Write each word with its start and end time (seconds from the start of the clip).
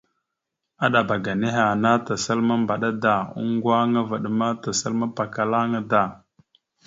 Aɗaba 0.83 1.15
ga 1.23 1.33
nehe 1.41 1.61
ana, 1.73 1.91
tasal 2.05 2.39
mambaɗa 2.47 2.89
da, 3.03 3.13
oŋgo 3.39 3.69
aŋa 3.81 4.01
vaɗ 4.09 4.25
ma 4.39 4.47
tasal 4.63 4.93
mapakala 5.01 5.57
aŋa 5.63 5.79
da. 5.91 6.01